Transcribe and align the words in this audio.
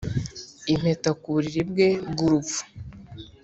impeta 0.73 1.09
ku 1.21 1.27
buriri 1.33 1.61
bwe 1.69 1.87
bw'urupfu 2.11 2.61